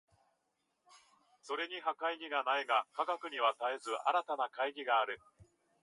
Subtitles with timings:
[1.43, 5.19] それには懐疑がないが、科学には絶えず新たな懐疑がある。